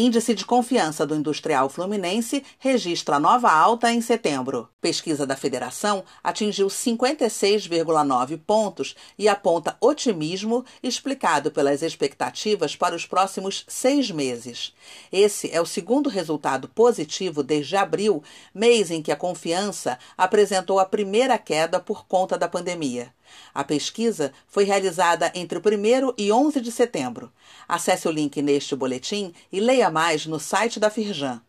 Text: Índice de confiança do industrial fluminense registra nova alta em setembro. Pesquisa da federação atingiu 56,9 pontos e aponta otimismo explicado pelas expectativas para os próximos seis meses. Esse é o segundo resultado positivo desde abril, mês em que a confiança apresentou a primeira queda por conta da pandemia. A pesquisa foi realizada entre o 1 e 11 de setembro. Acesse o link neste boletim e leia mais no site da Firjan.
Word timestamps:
Índice 0.00 0.32
de 0.32 0.46
confiança 0.46 1.06
do 1.06 1.14
industrial 1.14 1.68
fluminense 1.68 2.42
registra 2.58 3.20
nova 3.20 3.52
alta 3.52 3.92
em 3.92 4.00
setembro. 4.00 4.66
Pesquisa 4.80 5.26
da 5.26 5.36
federação 5.36 6.02
atingiu 6.24 6.68
56,9 6.68 8.40
pontos 8.46 8.96
e 9.18 9.28
aponta 9.28 9.76
otimismo 9.78 10.64
explicado 10.82 11.50
pelas 11.50 11.82
expectativas 11.82 12.74
para 12.74 12.96
os 12.96 13.04
próximos 13.04 13.62
seis 13.68 14.10
meses. 14.10 14.74
Esse 15.12 15.50
é 15.52 15.60
o 15.60 15.66
segundo 15.66 16.08
resultado 16.08 16.66
positivo 16.66 17.42
desde 17.42 17.76
abril, 17.76 18.24
mês 18.54 18.90
em 18.90 19.02
que 19.02 19.12
a 19.12 19.16
confiança 19.16 19.98
apresentou 20.16 20.78
a 20.78 20.86
primeira 20.86 21.36
queda 21.36 21.78
por 21.78 22.06
conta 22.06 22.38
da 22.38 22.48
pandemia. 22.48 23.12
A 23.54 23.64
pesquisa 23.64 24.32
foi 24.46 24.64
realizada 24.64 25.30
entre 25.34 25.58
o 25.58 25.62
1 25.62 26.14
e 26.18 26.32
11 26.32 26.60
de 26.60 26.72
setembro. 26.72 27.32
Acesse 27.68 28.08
o 28.08 28.10
link 28.10 28.40
neste 28.42 28.74
boletim 28.74 29.32
e 29.52 29.60
leia 29.60 29.89
mais 29.90 30.26
no 30.26 30.38
site 30.38 30.78
da 30.80 30.90
Firjan. 30.90 31.40